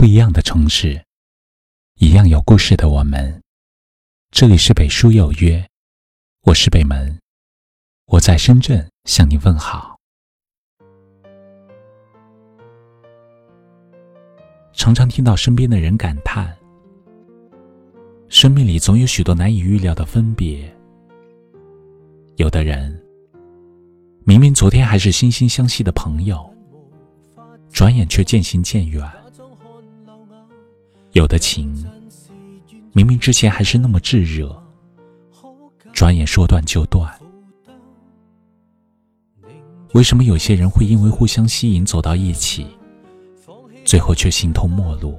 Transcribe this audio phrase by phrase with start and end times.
[0.00, 1.04] 不一样的城市，
[1.98, 3.42] 一样有故事的我们。
[4.30, 5.62] 这里是北书有约，
[6.44, 7.20] 我是北门，
[8.06, 9.98] 我在深圳向你问好。
[14.72, 16.56] 常常听到身边的人感叹，
[18.30, 20.74] 生命里总有许多难以预料的分别。
[22.36, 22.90] 有的人
[24.24, 26.50] 明明昨天还是惺惺相惜的朋友，
[27.70, 29.06] 转眼却渐行渐远；
[31.12, 31.74] 有的情
[32.92, 34.56] 明明之前还是那么炙热，
[35.92, 37.12] 转眼说断就断。
[39.92, 42.66] 为什么有些人会因为互相吸引走到一起？
[43.84, 45.18] 最后却形同陌路。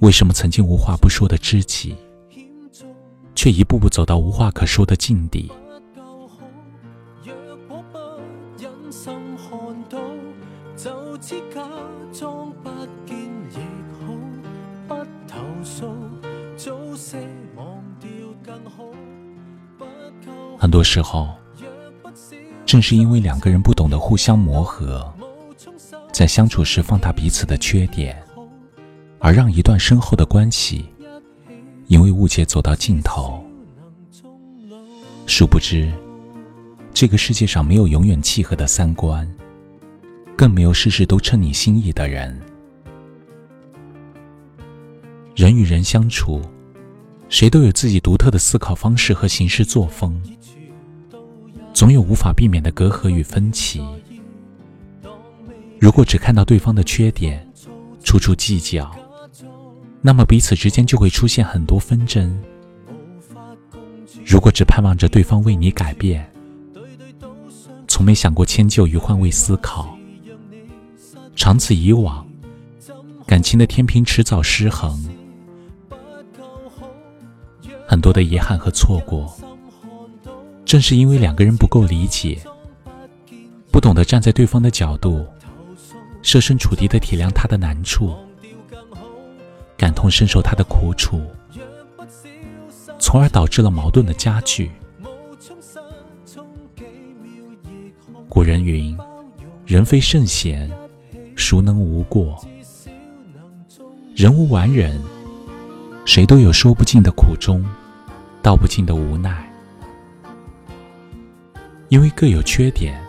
[0.00, 1.94] 为什么曾经无话不说的知己，
[3.36, 5.50] 却一步步走到无话可说的境地？
[20.58, 21.28] 很多时候，
[22.66, 25.12] 正是因为两个人不懂得互相磨合。
[26.12, 28.22] 在相处时放大彼此的缺点，
[29.18, 30.84] 而让一段深厚的关系
[31.86, 33.42] 因为误解走到尽头。
[35.26, 35.90] 殊不知，
[36.92, 39.26] 这个世界上没有永远契合的三观，
[40.36, 42.38] 更没有事事都称你心意的人。
[45.34, 46.42] 人与人相处，
[47.30, 50.20] 谁都有自己独特的思考方式和行事作风，
[51.72, 53.80] 总有无法避免的隔阂与分歧。
[55.78, 57.48] 如果只看到对方的缺点，
[58.02, 58.90] 处处计较，
[60.02, 62.36] 那么彼此之间就会出现很多纷争。
[64.26, 66.28] 如果只盼望着对方为你改变，
[67.86, 69.96] 从没想过迁就与换位思考，
[71.36, 72.26] 长此以往，
[73.24, 75.00] 感情的天平迟早失衡。
[77.90, 79.36] 很多的遗憾和错过，
[80.64, 82.38] 正是因为两个人不够理解，
[83.72, 85.26] 不懂得站在对方的角度。
[86.22, 88.14] 设身处地的体谅他的难处，
[89.76, 91.20] 感同身受他的苦楚，
[93.00, 94.70] 从而导致了矛盾的加剧。
[98.28, 98.96] 古人云
[99.66, 100.70] ：“人非圣贤，
[101.34, 102.40] 孰能无过？
[104.14, 105.02] 人无完人，
[106.04, 107.64] 谁都有说不尽的苦衷，
[108.42, 109.48] 道不尽的无奈。
[111.88, 113.00] 因为各有缺点。”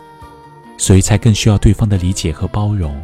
[0.78, 3.00] 所以才更需要对方的理解和包容，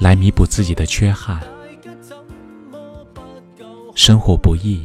[0.00, 1.40] 来弥补自己的缺憾。
[3.94, 4.82] 生活不易，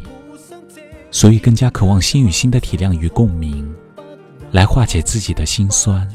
[1.09, 3.73] 所以更加渴望心与心的体谅与共鸣，
[4.51, 6.07] 来化解自己的心酸。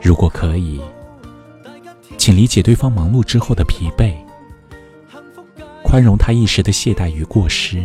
[0.00, 0.80] 如果可以，
[2.16, 4.14] 请理解对方忙碌之后的疲惫，
[5.94, 7.80] 宽容他一时的懈怠与过失。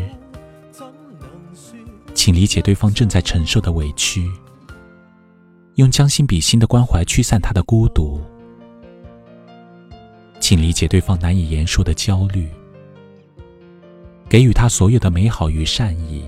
[2.16, 4.28] 请理解对方正在承受的委屈，
[5.76, 8.20] 用将心比心的关怀驱散他的孤独。
[10.40, 12.50] 请理解对方难以言说的焦虑，
[14.28, 16.26] 给予他所有的美好与善意。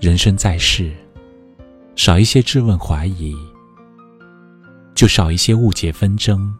[0.00, 0.90] 人生在世，
[1.94, 3.36] 少一些质问怀疑，
[4.96, 6.52] 就少一些误解纷争；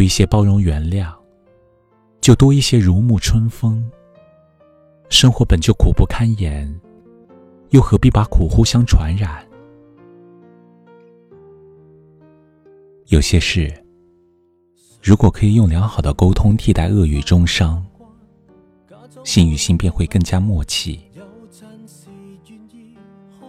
[0.00, 1.12] 多一些包容原谅。
[2.22, 3.86] 就多一些如沐春风。
[5.10, 6.74] 生活本就苦不堪言，
[7.68, 9.46] 又何必把苦互相传染？
[13.08, 13.70] 有些事，
[15.02, 17.84] 如果可以用良好的沟通替代恶语中伤，
[19.22, 20.98] 心与心便会更加默契。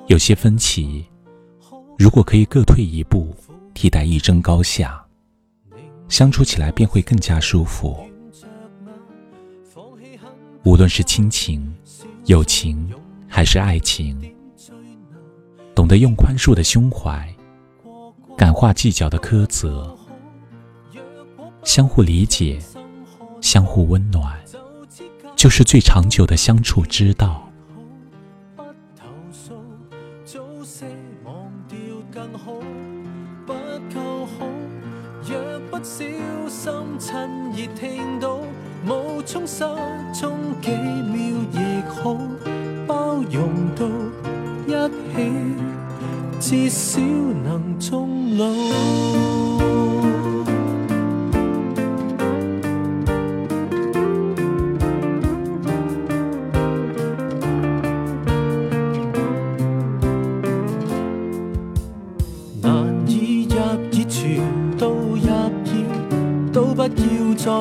[0.08, 1.06] 有些分歧，
[1.98, 3.34] 如果可以各退一步
[3.74, 5.02] 替代一争高下，
[6.12, 7.98] 相处起来便会更加舒服。
[10.64, 11.74] 无论是亲情、
[12.26, 12.94] 友情，
[13.30, 14.20] 还是爱情，
[15.74, 17.34] 懂得用宽恕的胸怀，
[18.38, 19.98] 感化计较的苛责，
[21.64, 22.60] 相互理解，
[23.40, 24.38] 相互温暖，
[25.38, 27.50] 就是最长久的相处之道。
[28.58, 28.64] 不
[28.98, 29.54] 投訴，
[30.26, 30.86] 早些
[31.24, 31.34] 忘
[31.70, 31.78] 掉
[32.12, 32.52] 更好，
[33.48, 34.46] 不夠好
[35.24, 36.04] 若不小
[36.50, 38.40] 心趁热听到
[38.84, 39.64] 冒充失
[40.14, 41.20] 踪几秒
[41.52, 42.18] 亦好
[42.88, 43.86] 包容到
[44.66, 44.72] 一
[45.14, 45.32] 起
[46.40, 49.51] 至少能终老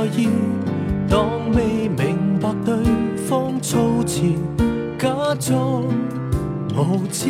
[0.06, 0.28] 意，
[1.08, 2.74] 当未明白对
[3.16, 4.22] 方措辞，
[4.98, 5.08] 假
[5.38, 5.84] 装
[6.74, 7.28] 无知，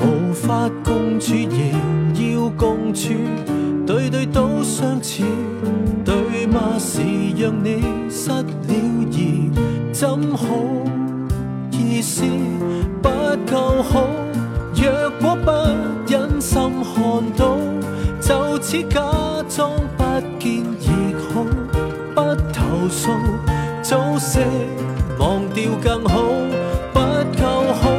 [0.00, 3.12] 无法共处仍要共处，
[3.86, 5.22] 对对都相似，
[6.04, 6.78] 对吗？
[6.78, 7.00] 是
[7.36, 8.44] 让你失了
[9.10, 9.50] 仪，
[9.92, 10.46] 怎好
[11.70, 12.22] 意思
[13.00, 13.08] 不
[13.50, 14.06] 够好？
[14.74, 15.50] 若果不
[16.12, 17.56] 忍心看到，
[18.20, 19.00] 就此假
[19.48, 20.04] 装不
[20.38, 20.65] 见，
[22.88, 23.10] 诉，
[23.82, 24.44] 早些
[25.18, 26.22] 忘掉更好，
[26.92, 27.00] 不
[27.40, 27.90] 够好。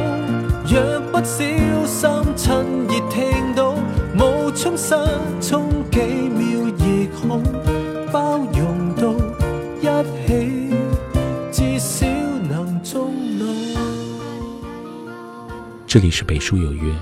[0.66, 1.44] 若不小
[1.86, 3.74] 心趁热听到，
[4.14, 4.94] 冒充失
[5.40, 7.40] 踪几秒亦好，
[8.12, 9.14] 包容到
[9.80, 9.86] 一
[10.26, 10.70] 起，
[11.50, 12.06] 至少
[12.48, 13.46] 能终老。
[15.86, 16.94] 这里是北书有约，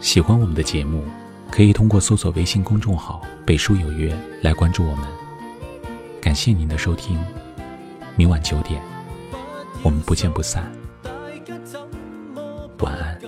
[0.00, 1.04] 喜欢我们的节目，
[1.50, 5.04] 可以通过搜索微信公众号“北书有约”来关注我们。
[6.30, 7.18] 感谢您的收听，
[8.14, 8.80] 明晚九点。
[9.82, 10.70] 我们不见不散。
[12.78, 13.18] 晚安。